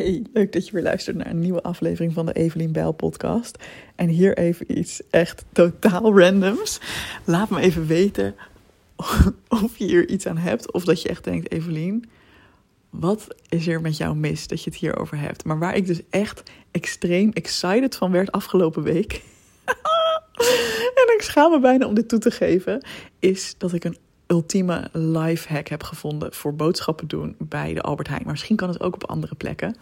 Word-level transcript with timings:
Hey, 0.00 0.22
leuk 0.32 0.52
dat 0.52 0.66
je 0.66 0.72
weer 0.72 0.82
luistert 0.82 1.16
naar 1.16 1.26
een 1.26 1.38
nieuwe 1.38 1.62
aflevering 1.62 2.12
van 2.12 2.26
de 2.26 2.32
Evelien 2.32 2.72
Bijl 2.72 2.92
podcast. 2.92 3.58
En 3.94 4.08
hier 4.08 4.38
even 4.38 4.78
iets 4.78 5.02
echt 5.10 5.44
totaal 5.52 6.18
randoms. 6.18 6.80
Laat 7.24 7.50
me 7.50 7.60
even 7.60 7.86
weten 7.86 8.34
of 9.62 9.76
je 9.76 9.84
hier 9.84 10.08
iets 10.08 10.26
aan 10.26 10.36
hebt 10.36 10.72
of 10.72 10.84
dat 10.84 11.02
je 11.02 11.08
echt 11.08 11.24
denkt, 11.24 11.52
Evelien, 11.52 12.10
wat 12.90 13.26
is 13.48 13.66
er 13.66 13.80
met 13.80 13.96
jou 13.96 14.16
mis 14.16 14.46
dat 14.46 14.64
je 14.64 14.70
het 14.70 14.78
hierover 14.78 15.18
hebt? 15.18 15.44
Maar 15.44 15.58
waar 15.58 15.76
ik 15.76 15.86
dus 15.86 16.00
echt 16.10 16.42
extreem 16.70 17.30
excited 17.32 17.96
van 17.96 18.10
werd 18.10 18.32
afgelopen 18.32 18.82
week. 18.82 19.22
en 21.00 21.14
ik 21.16 21.20
schaam 21.22 21.50
me 21.50 21.60
bijna 21.60 21.86
om 21.86 21.94
dit 21.94 22.08
toe 22.08 22.18
te 22.18 22.30
geven, 22.30 22.86
is 23.18 23.54
dat 23.58 23.72
ik 23.72 23.84
een 23.84 23.96
ultieme 24.30 24.88
life 24.92 25.52
hack 25.52 25.68
heb 25.68 25.82
gevonden 25.82 26.32
voor 26.32 26.54
boodschappen 26.54 27.08
doen 27.08 27.34
bij 27.38 27.74
de 27.74 27.82
Albert 27.82 28.08
Heijn. 28.08 28.22
Maar 28.22 28.32
misschien 28.32 28.56
kan 28.56 28.68
het 28.68 28.80
ook 28.80 28.94
op 28.94 29.04
andere 29.04 29.34
plekken. 29.34 29.76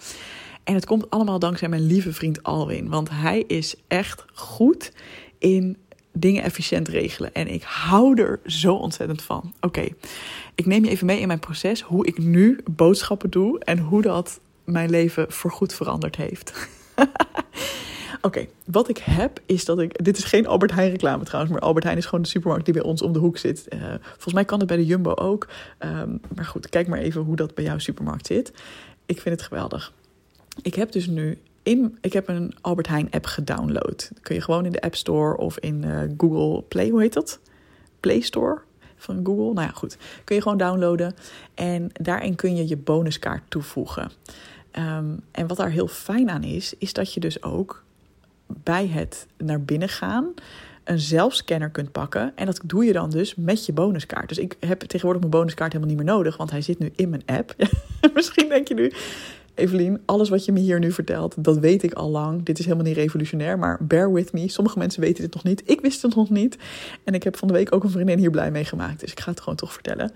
En 0.65 0.75
het 0.75 0.87
komt 0.87 1.11
allemaal 1.11 1.39
dankzij 1.39 1.69
mijn 1.69 1.87
lieve 1.87 2.13
vriend 2.13 2.43
Alwin. 2.43 2.89
Want 2.89 3.11
hij 3.11 3.45
is 3.47 3.75
echt 3.87 4.25
goed 4.35 4.93
in 5.39 5.77
dingen 6.13 6.43
efficiënt 6.43 6.89
regelen. 6.89 7.35
En 7.35 7.49
ik 7.49 7.63
hou 7.63 8.23
er 8.23 8.41
zo 8.47 8.75
ontzettend 8.75 9.23
van. 9.23 9.55
Oké, 9.61 9.89
ik 10.55 10.67
neem 10.67 10.85
je 10.85 10.91
even 10.91 11.07
mee 11.07 11.21
in 11.21 11.27
mijn 11.27 11.39
proces. 11.39 11.81
Hoe 11.81 12.07
ik 12.07 12.19
nu 12.19 12.61
boodschappen 12.71 13.31
doe. 13.31 13.59
En 13.59 13.79
hoe 13.79 14.03
dat 14.03 14.41
mijn 14.65 14.91
leven 14.91 15.33
voorgoed 15.33 15.75
veranderd 15.75 16.17
heeft. 16.17 16.53
Oké, 18.21 18.47
wat 18.65 18.89
ik 18.89 18.99
heb 18.99 19.41
is 19.47 19.65
dat 19.65 19.79
ik. 19.79 20.05
Dit 20.05 20.19
is 20.19 20.25
geen 20.25 20.47
Albert 20.47 20.73
Heijn 20.73 20.91
reclame 20.91 21.25
trouwens, 21.25 21.53
maar 21.53 21.63
Albert 21.63 21.85
Heijn 21.85 21.99
is 21.99 22.05
gewoon 22.05 22.23
de 22.23 22.29
supermarkt 22.29 22.65
die 22.65 22.75
bij 22.75 22.83
ons 22.83 23.03
om 23.03 23.13
de 23.13 23.19
hoek 23.19 23.39
zit. 23.39 23.67
Uh, 23.69 23.81
volgens 24.03 24.35
mij 24.35 24.45
kan 24.45 24.59
het 24.59 24.69
bij 24.69 24.77
de 24.77 24.87
Jumbo 24.87 25.15
ook. 25.15 25.49
Um, 25.79 26.21
maar 26.35 26.45
goed, 26.45 26.69
kijk 26.69 26.89
maar 26.89 26.99
even 26.99 27.21
hoe 27.21 27.37
dat 27.37 27.55
bij 27.55 27.65
jouw 27.65 27.79
supermarkt 27.79 28.27
zit. 28.27 28.53
Ik 29.07 29.21
vind 29.21 29.35
het 29.35 29.45
geweldig. 29.49 29.93
Ik 30.63 30.75
heb 30.75 30.93
dus 30.93 31.07
nu. 31.07 31.39
In, 31.63 31.99
ik 32.01 32.13
heb 32.13 32.29
een 32.29 32.55
Albert 32.61 32.89
Heijn 32.89 33.11
app 33.11 33.27
gedownload. 33.27 34.11
kun 34.23 34.35
je 34.35 34.41
gewoon 34.41 34.65
in 34.65 34.73
de 34.73 34.81
App 34.81 34.95
Store 34.95 35.37
of 35.37 35.59
in 35.59 35.83
uh, 35.83 36.01
Google 36.17 36.63
Play, 36.63 36.89
hoe 36.89 37.01
heet 37.01 37.13
dat? 37.13 37.41
Play 38.01 38.21
Store 38.21 38.61
van 38.97 39.21
Google. 39.25 39.53
Nou 39.53 39.67
ja, 39.67 39.73
goed. 39.73 39.97
Kun 40.25 40.37
je 40.37 40.43
gewoon 40.43 40.59
downloaden. 40.59 41.15
En 41.55 41.91
daarin 41.93 42.35
kun 42.35 42.57
je 42.57 42.69
je 42.69 42.77
bonuskaart 42.77 43.43
toevoegen. 43.49 44.11
Um, 44.79 45.21
en 45.31 45.47
wat 45.47 45.57
daar 45.57 45.71
heel 45.71 45.89
fijn 45.89 46.31
aan 46.31 46.43
is, 46.43 46.75
is 46.79 46.93
dat 46.93 47.15
je 47.15 47.21
dus 47.21 47.43
ook 47.43 47.85
bij 48.63 48.87
het 48.87 49.27
naar 49.37 49.63
binnen 49.63 49.89
gaan 49.89 50.35
een 50.89 50.99
zelfscanner 50.99 51.71
kunt 51.71 51.93
pakken. 51.93 52.33
En 52.35 52.47
dat 52.47 52.61
doe 52.65 52.85
je 52.85 52.93
dan 52.93 53.11
dus 53.11 53.35
met 53.35 53.67
je 53.67 53.73
bonuskaart. 53.73 54.29
Dus 54.29 54.39
ik 54.39 54.57
heb 54.61 54.81
tegenwoordig 54.81 55.21
mijn 55.21 55.33
bonuskaart 55.33 55.73
helemaal 55.73 55.95
niet 55.95 56.05
meer 56.05 56.15
nodig, 56.15 56.37
want 56.37 56.51
hij 56.51 56.61
zit 56.61 56.79
nu 56.79 56.93
in 56.97 57.09
mijn 57.09 57.23
app. 57.27 57.55
Misschien 58.15 58.49
denk 58.49 58.69
je 58.69 58.75
nu, 58.75 58.93
Evelien, 59.55 60.01
alles 60.05 60.29
wat 60.29 60.45
je 60.45 60.53
me 60.53 60.59
hier 60.59 60.79
nu 60.79 60.93
vertelt, 60.93 61.45
dat 61.45 61.59
weet 61.59 61.83
ik 61.83 61.93
al 61.93 62.11
lang. 62.11 62.43
Dit 62.43 62.59
is 62.59 62.65
helemaal 62.65 62.87
niet 62.87 62.97
revolutionair, 62.97 63.59
maar 63.59 63.79
bear 63.81 64.13
with 64.13 64.33
me. 64.33 64.49
Sommige 64.49 64.79
mensen 64.79 65.01
weten 65.01 65.23
dit 65.23 65.35
nog 65.35 65.45
niet. 65.45 65.63
Ik 65.65 65.81
wist 65.81 66.03
het 66.03 66.15
nog 66.15 66.31
niet. 66.31 66.59
En 67.05 67.15
ik 67.15 67.23
heb 67.23 67.37
van 67.37 67.49
de 67.49 67.55
week 67.55 67.75
ook 67.75 67.85
een 67.85 67.91
vriendin 67.91 68.19
hier 68.19 68.31
blij 68.31 68.51
mee 68.51 68.65
gemaakt. 68.65 69.01
Dus 69.01 69.11
ik 69.11 69.21
ga 69.21 69.31
het 69.31 69.41
gewoon 69.41 69.59
toch 69.59 69.73
vertellen. 69.73 70.13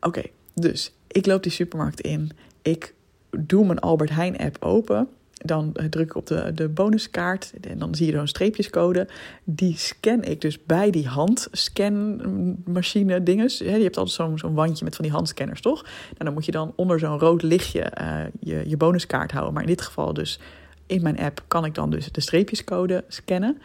Oké, 0.00 0.22
dus 0.54 0.92
ik 1.06 1.26
loop 1.26 1.42
die 1.42 1.52
supermarkt 1.52 2.00
in. 2.00 2.30
Ik 2.62 2.94
doe 3.30 3.66
mijn 3.66 3.78
Albert 3.78 4.10
Heijn 4.10 4.38
app 4.38 4.56
open 4.60 5.08
dan 5.44 5.76
druk 5.90 6.06
ik 6.06 6.16
op 6.16 6.26
de, 6.26 6.52
de 6.54 6.68
bonuskaart 6.68 7.52
en 7.60 7.78
dan 7.78 7.94
zie 7.94 8.06
je 8.06 8.12
zo'n 8.12 8.26
streepjescode. 8.26 9.08
Die 9.44 9.78
scan 9.78 10.24
ik 10.24 10.40
dus 10.40 10.64
bij 10.64 10.90
die 10.90 11.06
handscanmachine 11.06 13.22
dinges. 13.22 13.58
Je 13.58 13.64
hebt 13.64 13.96
altijd 13.96 14.16
zo'n 14.16 14.38
zo'n 14.38 14.54
wandje 14.54 14.84
met 14.84 14.96
van 14.96 15.04
die 15.04 15.14
handscanners, 15.14 15.60
toch? 15.60 15.82
Nou, 15.82 16.24
dan 16.24 16.32
moet 16.32 16.44
je 16.44 16.52
dan 16.52 16.72
onder 16.76 16.98
zo'n 16.98 17.18
rood 17.18 17.42
lichtje 17.42 17.92
uh, 18.00 18.20
je, 18.40 18.68
je 18.68 18.76
bonuskaart 18.76 19.32
houden. 19.32 19.54
Maar 19.54 19.62
in 19.62 19.68
dit 19.68 19.82
geval 19.82 20.14
dus 20.14 20.40
in 20.86 21.02
mijn 21.02 21.18
app 21.18 21.44
kan 21.48 21.64
ik 21.64 21.74
dan 21.74 21.90
dus 21.90 22.12
de 22.12 22.20
streepjescode 22.20 23.04
scannen. 23.08 23.60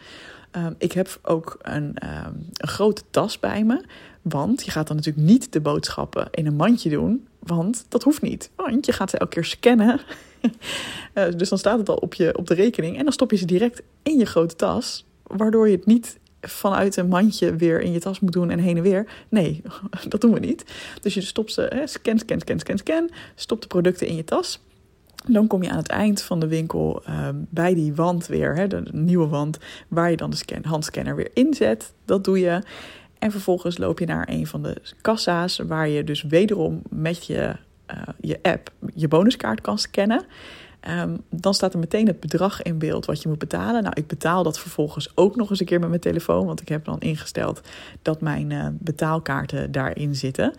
Um, 0.56 0.74
ik 0.78 0.92
heb 0.92 1.18
ook 1.22 1.58
een, 1.62 1.84
um, 1.84 2.46
een 2.52 2.68
grote 2.68 3.02
tas 3.10 3.40
bij 3.40 3.64
me. 3.64 3.84
Want 4.22 4.64
je 4.64 4.70
gaat 4.70 4.86
dan 4.86 4.96
natuurlijk 4.96 5.26
niet 5.26 5.52
de 5.52 5.60
boodschappen 5.60 6.28
in 6.30 6.46
een 6.46 6.56
mandje 6.56 6.90
doen. 6.90 7.27
Want 7.38 7.84
dat 7.88 8.02
hoeft 8.02 8.22
niet. 8.22 8.50
Want 8.56 8.86
je 8.86 8.92
gaat 8.92 9.10
ze 9.10 9.18
elke 9.18 9.32
keer 9.34 9.44
scannen 9.44 10.00
uh, 11.14 11.28
dus 11.36 11.48
dan 11.48 11.58
staat 11.58 11.78
het 11.78 11.88
al 11.88 11.96
op, 11.96 12.14
je, 12.14 12.38
op 12.38 12.46
de 12.46 12.54
rekening. 12.54 12.96
En 12.96 13.02
dan 13.02 13.12
stop 13.12 13.30
je 13.30 13.36
ze 13.36 13.46
direct 13.46 13.82
in 14.02 14.18
je 14.18 14.26
grote 14.26 14.56
tas. 14.56 15.06
Waardoor 15.22 15.68
je 15.68 15.76
het 15.76 15.86
niet 15.86 16.18
vanuit 16.40 16.96
een 16.96 17.08
mandje 17.08 17.56
weer 17.56 17.80
in 17.80 17.92
je 17.92 18.00
tas 18.00 18.20
moet 18.20 18.32
doen 18.32 18.50
en 18.50 18.58
heen 18.58 18.76
en 18.76 18.82
weer. 18.82 19.06
Nee, 19.28 19.62
dat 20.08 20.20
doen 20.20 20.32
we 20.32 20.40
niet. 20.40 20.64
Dus 21.00 21.14
je 21.14 21.20
stopt 21.20 21.52
ze, 21.52 21.62
hè, 21.74 21.86
scan, 21.86 22.18
scan, 22.18 22.40
scan, 22.40 22.58
scan, 22.58 22.78
scan. 22.78 23.10
Stop 23.34 23.60
de 23.60 23.66
producten 23.66 24.06
in 24.06 24.16
je 24.16 24.24
tas. 24.24 24.60
Dan 25.26 25.46
kom 25.46 25.62
je 25.62 25.70
aan 25.70 25.76
het 25.76 25.88
eind 25.88 26.22
van 26.22 26.40
de 26.40 26.46
winkel 26.46 27.02
uh, 27.08 27.28
bij 27.32 27.74
die 27.74 27.94
wand 27.94 28.26
weer, 28.26 28.56
hè, 28.56 28.66
de, 28.66 28.82
de, 28.82 28.96
nieuwe 28.96 29.26
wand, 29.26 29.58
waar 29.88 30.10
je 30.10 30.16
dan 30.16 30.30
de 30.30 30.36
scan, 30.36 30.64
handscanner 30.64 31.16
weer 31.16 31.30
inzet. 31.32 31.92
Dat 32.04 32.24
doe 32.24 32.38
je. 32.38 32.62
En 33.18 33.30
vervolgens 33.30 33.78
loop 33.78 33.98
je 33.98 34.06
naar 34.06 34.28
een 34.30 34.46
van 34.46 34.62
de 34.62 34.82
kassa's, 35.00 35.58
waar 35.58 35.88
je 35.88 36.04
dus 36.04 36.22
wederom 36.22 36.82
met 36.88 37.26
je 37.26 37.56
uh, 37.90 38.02
je 38.20 38.38
app 38.42 38.72
je 38.94 39.08
bonuskaart 39.08 39.60
kan 39.60 39.78
scannen. 39.78 40.24
Um, 40.88 41.20
dan 41.30 41.54
staat 41.54 41.72
er 41.72 41.78
meteen 41.78 42.06
het 42.06 42.20
bedrag 42.20 42.62
in 42.62 42.78
beeld 42.78 43.04
wat 43.04 43.22
je 43.22 43.28
moet 43.28 43.38
betalen. 43.38 43.82
Nou, 43.82 43.94
ik 43.96 44.06
betaal 44.06 44.42
dat 44.42 44.58
vervolgens 44.58 45.12
ook 45.14 45.36
nog 45.36 45.50
eens 45.50 45.60
een 45.60 45.66
keer 45.66 45.80
met 45.80 45.88
mijn 45.88 46.00
telefoon. 46.00 46.46
Want 46.46 46.60
ik 46.60 46.68
heb 46.68 46.84
dan 46.84 47.00
ingesteld 47.00 47.60
dat 48.02 48.20
mijn 48.20 48.50
uh, 48.50 48.66
betaalkaarten 48.72 49.72
daarin 49.72 50.14
zitten. 50.14 50.54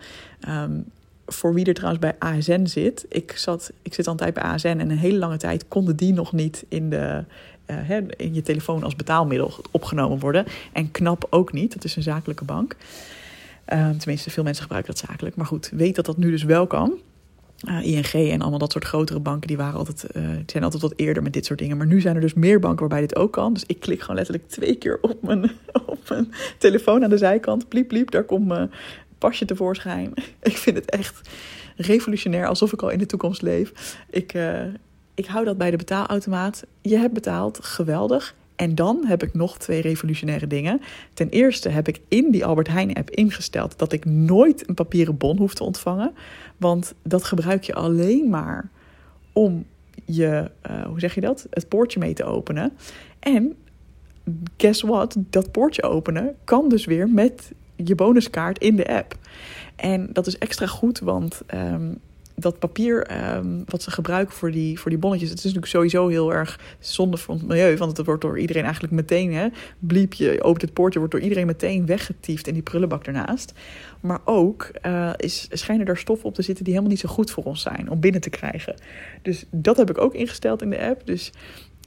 Um, 0.48 0.84
voor 1.32 1.54
wie 1.54 1.64
er 1.64 1.74
trouwens 1.74 2.00
bij 2.00 2.16
ASN 2.18 2.66
zit. 2.66 3.06
Ik, 3.08 3.32
zat, 3.36 3.72
ik 3.82 3.94
zit 3.94 4.06
al 4.06 4.12
een 4.12 4.18
tijd 4.18 4.34
bij 4.34 4.42
ASN 4.42 4.66
en 4.66 4.90
een 4.90 4.98
hele 4.98 5.18
lange 5.18 5.36
tijd 5.36 5.68
konden 5.68 5.96
die 5.96 6.12
nog 6.12 6.32
niet 6.32 6.64
in, 6.68 6.90
de, 6.90 7.24
uh, 7.66 8.00
in 8.16 8.34
je 8.34 8.42
telefoon 8.42 8.82
als 8.82 8.96
betaalmiddel 8.96 9.54
opgenomen 9.70 10.18
worden. 10.18 10.44
En 10.72 10.90
KNAP 10.90 11.26
ook 11.30 11.52
niet, 11.52 11.74
dat 11.74 11.84
is 11.84 11.96
een 11.96 12.02
zakelijke 12.02 12.44
bank. 12.44 12.76
Uh, 13.72 13.90
tenminste, 13.90 14.30
veel 14.30 14.42
mensen 14.42 14.62
gebruiken 14.62 14.94
dat 14.94 15.04
zakelijk. 15.08 15.36
Maar 15.36 15.46
goed, 15.46 15.70
weet 15.74 15.94
dat 15.96 16.06
dat 16.06 16.16
nu 16.16 16.30
dus 16.30 16.42
wel 16.42 16.66
kan. 16.66 16.92
Uh, 17.68 17.86
ING 17.86 18.30
en 18.30 18.40
allemaal 18.40 18.58
dat 18.58 18.72
soort 18.72 18.84
grotere 18.84 19.20
banken, 19.20 19.48
die 19.48 19.56
waren 19.56 19.78
altijd, 19.78 20.06
uh, 20.16 20.28
zijn 20.46 20.64
altijd 20.64 20.82
wat 20.82 20.92
eerder 20.96 21.22
met 21.22 21.32
dit 21.32 21.46
soort 21.46 21.58
dingen. 21.58 21.76
Maar 21.76 21.86
nu 21.86 22.00
zijn 22.00 22.14
er 22.14 22.20
dus 22.20 22.34
meer 22.34 22.60
banken 22.60 22.80
waarbij 22.80 23.00
dit 23.00 23.16
ook 23.16 23.32
kan. 23.32 23.52
Dus 23.52 23.64
ik 23.66 23.80
klik 23.80 24.00
gewoon 24.00 24.16
letterlijk 24.16 24.48
twee 24.48 24.74
keer 24.74 24.98
op 25.00 25.22
mijn, 25.22 25.50
op 25.86 26.08
mijn 26.08 26.32
telefoon 26.58 27.04
aan 27.04 27.10
de 27.10 27.18
zijkant. 27.18 27.68
Bliep, 27.68 27.88
bliep, 27.88 28.10
daar 28.10 28.24
komt 28.24 28.46
mijn 28.46 28.70
pasje 29.20 29.44
tevoorschijn. 29.44 30.12
Ik 30.42 30.56
vind 30.56 30.76
het 30.76 30.90
echt 30.90 31.28
revolutionair, 31.76 32.46
alsof 32.46 32.72
ik 32.72 32.82
al 32.82 32.90
in 32.90 32.98
de 32.98 33.06
toekomst 33.06 33.42
leef. 33.42 33.96
Ik, 34.10 34.34
uh, 34.34 34.62
ik 35.14 35.26
hou 35.26 35.44
dat 35.44 35.58
bij 35.58 35.70
de 35.70 35.76
betaalautomaat. 35.76 36.66
Je 36.80 36.96
hebt 36.96 37.12
betaald, 37.12 37.64
geweldig. 37.64 38.34
En 38.56 38.74
dan 38.74 39.04
heb 39.06 39.22
ik 39.22 39.34
nog 39.34 39.58
twee 39.58 39.80
revolutionaire 39.80 40.46
dingen. 40.46 40.80
Ten 41.14 41.28
eerste 41.28 41.68
heb 41.68 41.88
ik 41.88 42.00
in 42.08 42.30
die 42.30 42.44
Albert 42.44 42.68
Heijn 42.68 42.94
app 42.94 43.10
ingesteld 43.10 43.78
dat 43.78 43.92
ik 43.92 44.04
nooit 44.04 44.68
een 44.68 44.74
papieren 44.74 45.16
bon 45.16 45.38
hoef 45.38 45.54
te 45.54 45.64
ontvangen. 45.64 46.12
Want 46.56 46.94
dat 47.02 47.24
gebruik 47.24 47.64
je 47.64 47.74
alleen 47.74 48.28
maar 48.28 48.70
om 49.32 49.64
je, 50.04 50.50
uh, 50.70 50.82
hoe 50.82 51.00
zeg 51.00 51.14
je 51.14 51.20
dat? 51.20 51.46
Het 51.50 51.68
poortje 51.68 51.98
mee 51.98 52.12
te 52.12 52.24
openen. 52.24 52.72
En 53.18 53.56
guess 54.56 54.82
what? 54.82 55.16
Dat 55.18 55.52
poortje 55.52 55.82
openen 55.82 56.34
kan 56.44 56.68
dus 56.68 56.84
weer 56.84 57.08
met 57.08 57.52
je 57.84 57.94
bonuskaart 57.94 58.58
in 58.58 58.76
de 58.76 58.88
app. 58.88 59.14
En 59.76 60.08
dat 60.12 60.26
is 60.26 60.38
extra 60.38 60.66
goed, 60.66 60.98
want 60.98 61.42
um, 61.54 62.00
dat 62.40 62.58
papier 62.58 63.06
um, 63.36 63.62
wat 63.66 63.82
ze 63.82 63.90
gebruiken 63.90 64.34
voor 64.34 64.50
die, 64.50 64.80
voor 64.80 64.90
die 64.90 64.98
bonnetjes, 64.98 65.30
het 65.30 65.38
is 65.38 65.44
natuurlijk 65.44 65.72
sowieso 65.72 66.08
heel 66.08 66.32
erg 66.32 66.60
zonde 66.78 67.16
voor 67.16 67.34
het 67.34 67.46
milieu. 67.46 67.76
Want 67.76 67.96
het 67.96 68.06
wordt 68.06 68.22
door 68.22 68.38
iedereen 68.38 68.62
eigenlijk 68.62 68.92
meteen, 68.92 69.32
hè, 69.32 69.48
bliep 69.78 70.12
je, 70.12 70.42
opent 70.42 70.62
het 70.62 70.72
poortje, 70.72 70.98
wordt 70.98 71.14
door 71.14 71.22
iedereen 71.22 71.46
meteen 71.46 71.86
weggetiefd 71.86 72.46
in 72.46 72.54
die 72.54 72.62
prullenbak 72.62 73.04
ernaast. 73.04 73.52
Maar 74.00 74.20
ook 74.24 74.70
uh, 74.86 75.10
is, 75.16 75.48
schijnen 75.50 75.86
er 75.86 75.96
stoffen 75.96 76.28
op 76.28 76.34
te 76.34 76.42
zitten 76.42 76.64
die 76.64 76.72
helemaal 76.72 76.94
niet 76.94 77.02
zo 77.02 77.08
goed 77.08 77.30
voor 77.30 77.44
ons 77.44 77.62
zijn 77.62 77.90
om 77.90 78.00
binnen 78.00 78.20
te 78.20 78.30
krijgen. 78.30 78.74
Dus 79.22 79.44
dat 79.50 79.76
heb 79.76 79.90
ik 79.90 80.00
ook 80.00 80.14
ingesteld 80.14 80.62
in 80.62 80.70
de 80.70 80.80
app. 80.80 81.06
Dus 81.06 81.32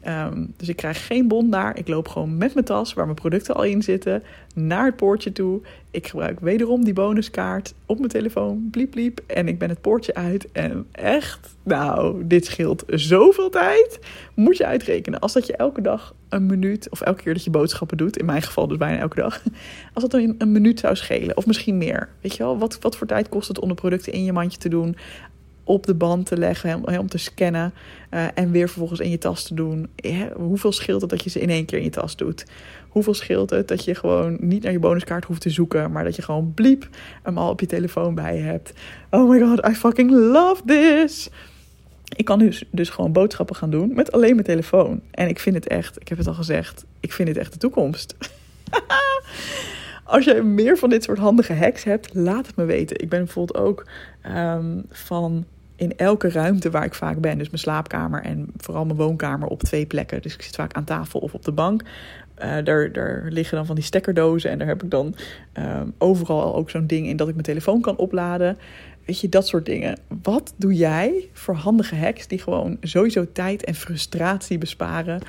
Um, 0.08 0.54
dus 0.58 0.70
ik 0.70 0.76
krijg 0.76 1.08
geen 1.08 1.28
bon 1.28 1.50
daar. 1.50 1.78
Ik 1.78 1.88
loop 1.88 2.08
gewoon 2.08 2.38
met 2.38 2.54
mijn 2.54 2.66
tas, 2.66 2.94
waar 2.94 3.06
mijn 3.06 3.18
producten 3.18 3.56
al 3.56 3.64
in 3.64 3.82
zitten, 3.82 4.24
naar 4.56 4.86
het 4.86 4.96
poortje 4.96 5.32
toe. 5.32 5.62
Ik 5.92 6.08
gebruik 6.08 6.40
wederom 6.40 6.84
die 6.84 6.94
bonuskaart 6.94 7.74
op 7.86 7.98
mijn 7.98 8.10
telefoon, 8.10 8.68
bliep 8.72 8.92
bliep. 8.92 9.22
En 9.28 9.48
ik 9.48 9.60
ben 9.60 9.70
het 9.70 9.82
poortje 9.82 10.14
uit. 10.14 10.52
En 10.52 10.88
echt, 10.92 11.56
nou, 11.64 12.28
dit 12.28 12.46
scheelt 12.46 12.84
zoveel 12.88 13.50
tijd. 13.50 14.00
Moet 14.34 14.58
je 14.58 14.66
uitrekenen. 14.66 15.20
Als 15.20 15.34
dat 15.34 15.48
je 15.48 15.56
elke 15.56 15.82
dag 15.82 16.14
een 16.30 16.46
minuut, 16.46 16.90
of 16.90 17.02
elke 17.02 17.24
keer 17.24 17.34
dat 17.34 17.44
je 17.44 17.50
boodschappen 17.50 17.98
doet, 17.98 18.18
in 18.18 18.26
mijn 18.26 18.42
geval 18.42 18.68
dus 18.68 18.78
bijna 18.78 18.98
elke 18.98 19.22
dag. 19.22 19.42
Als 19.94 20.04
dat 20.04 20.12
dan 20.12 20.36
een 20.38 20.52
minuut 20.52 20.80
zou 20.80 20.96
schelen, 20.96 21.38
of 21.38 21.46
misschien 21.46 21.78
meer. 21.78 22.10
Weet 22.22 22.36
je 22.36 22.44
wel, 22.44 22.58
wat, 22.58 22.80
wat 22.80 22.98
voor 22.98 23.08
tijd 23.08 23.30
kost 23.30 23.48
het 23.48 23.60
om 23.60 23.68
de 23.68 23.74
producten 23.74 24.14
in 24.14 24.24
je 24.24 24.34
mandje 24.34 24.60
te 24.60 24.70
doen? 24.70 24.96
Op 25.64 25.86
de 25.86 25.94
band 25.94 26.26
te 26.26 26.38
leggen, 26.38 27.00
om 27.00 27.08
te 27.08 27.18
scannen 27.18 27.74
uh, 28.12 28.26
en 28.34 28.52
weer 28.52 28.68
vervolgens 28.68 29.00
in 29.00 29.10
je 29.10 29.18
tas 29.18 29.44
te 29.44 29.54
doen. 29.54 29.90
Hoeveel 30.36 30.72
scheelt 30.72 31.02
het 31.02 31.10
dat 31.10 31.24
je 31.24 31.30
ze 31.30 31.40
in 31.40 31.50
één 31.50 31.66
keer 31.66 31.78
in 31.78 31.84
je 31.84 31.90
tas 31.90 32.16
doet? 32.16 32.46
Hoeveel 32.90 33.14
scheelt 33.14 33.50
het 33.50 33.68
dat 33.68 33.84
je 33.84 33.96
gewoon 33.96 34.38
niet 34.40 34.64
naar 34.64 34.72
je 34.72 34.80
bonuskaart 34.80 35.26
hoeft 35.26 35.42
te 35.42 35.50
zoeken, 35.50 35.92
maar 35.92 36.04
dat 36.04 36.16
je 36.16 36.22
gewoon 36.22 36.54
bliep 36.54 36.90
hem 37.24 37.38
al 37.38 37.50
op 37.50 37.60
je 37.60 37.66
telefoon 37.66 38.16
bij 38.16 38.38
hebt? 38.38 38.74
Oh 39.10 39.30
my 39.30 39.40
god, 39.40 39.68
I 39.68 39.74
fucking 39.74 40.12
love 40.12 40.62
this! 40.66 41.30
ik 42.16 42.26
kan 42.26 42.40
dus, 42.40 42.64
dus 42.72 42.90
gewoon 42.90 43.12
boodschappen 43.12 43.56
gaan 43.56 43.70
doen 43.70 43.94
met 43.94 44.12
alleen 44.12 44.34
mijn 44.34 44.46
telefoon. 44.46 45.02
En 45.12 45.28
ik 45.28 45.40
vind 45.40 45.56
het 45.56 45.68
echt, 45.68 46.02
ik 46.02 46.08
heb 46.08 46.18
het 46.18 46.28
al 46.28 46.34
gezegd, 46.34 46.86
ik 47.00 47.14
vind 47.14 47.28
het 47.28 47.38
echt 47.38 47.54
de 47.54 47.60
toekomst. 47.60 48.16
Als 50.14 50.26
je 50.26 50.42
meer 50.42 50.78
van 50.78 50.90
dit 50.90 51.04
soort 51.04 51.18
handige 51.18 51.54
hacks 51.54 51.84
hebt, 51.84 52.14
laat 52.14 52.48
het 52.48 52.56
me 52.56 52.66
weten. 52.66 53.02
Ik 53.02 53.10
ben 53.10 53.24
bijvoorbeeld 53.24 53.58
ook 53.58 53.86
ehm, 54.22 54.82
van 54.90 55.46
in 55.76 55.98
elke 55.98 56.30
ruimte 56.30 56.70
waar 56.70 56.86
ik 56.86 56.94
vaak 56.94 57.20
ben, 57.20 57.38
dus 57.38 57.48
mijn 57.48 57.62
slaapkamer 57.62 58.22
en 58.22 58.48
vooral 58.58 58.86
mijn 58.86 58.98
woonkamer 58.98 59.48
op 59.48 59.64
twee 59.64 59.86
plekken. 59.86 60.22
Dus 60.22 60.34
ik 60.34 60.42
zit 60.42 60.56
vaak 60.56 60.74
aan 60.74 60.84
tafel 60.84 61.20
of 61.20 61.34
op 61.34 61.46
de 61.46 61.52
bank. 61.52 61.82
Uh, 61.82 62.56
daar, 62.64 62.92
daar 62.92 63.24
liggen 63.30 63.58
dan 63.58 63.66
van 63.66 63.76
die 63.76 63.84
stekkerdozen 63.84 64.50
en 64.50 64.58
daar 64.58 64.68
heb 64.68 64.84
ik 64.84 64.90
dan 64.90 65.16
ehm, 65.54 65.88
overal 65.98 66.56
ook 66.56 66.70
zo'n 66.70 66.88
ding 66.88 67.08
in 67.08 67.18
dat 67.18 67.28
ik 67.28 67.34
mijn 67.34 67.46
telefoon 67.46 67.82
kan 67.82 67.98
opladen. 67.98 68.58
Weet 69.06 69.20
je, 69.20 69.30
dat 69.30 69.48
soort 69.48 69.66
dingen. 69.66 70.00
Wat 70.22 70.54
doe 70.58 70.74
jij 70.74 71.30
voor 71.34 71.56
handige 71.56 71.96
hacks 71.96 72.28
die 72.28 72.40
gewoon 72.40 72.78
sowieso 72.82 73.32
tijd 73.32 73.64
en 73.64 73.76
frustratie 73.76 74.58
besparen? 74.58 75.22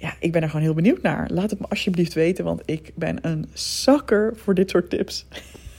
Ja, 0.00 0.14
ik 0.20 0.32
ben 0.32 0.42
er 0.42 0.48
gewoon 0.48 0.64
heel 0.64 0.74
benieuwd 0.74 1.02
naar. 1.02 1.30
Laat 1.32 1.50
het 1.50 1.60
me 1.60 1.66
alsjeblieft 1.68 2.14
weten, 2.14 2.44
want 2.44 2.62
ik 2.64 2.92
ben 2.94 3.18
een 3.20 3.46
zakker 3.52 4.32
voor 4.36 4.54
dit 4.54 4.70
soort 4.70 4.90
tips. 4.90 5.26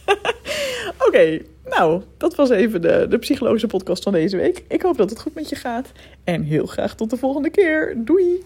Oké, 1.08 1.40
nou, 1.66 2.02
dat 2.18 2.36
was 2.36 2.50
even 2.50 2.82
de, 2.82 3.06
de 3.10 3.18
psychologische 3.18 3.68
podcast 3.68 4.04
van 4.04 4.14
deze 4.14 4.38
week. 4.38 4.64
Ik 4.68 4.82
hoop 4.82 4.98
dat 4.98 5.10
het 5.10 5.20
goed 5.20 5.34
met 5.34 5.50
je 5.50 5.56
gaat. 5.56 5.92
En 6.24 6.44
heel 6.44 6.66
graag 6.66 6.96
tot 6.96 7.10
de 7.10 7.18
volgende 7.18 7.50
keer. 7.50 7.94
Doei! 7.98 8.44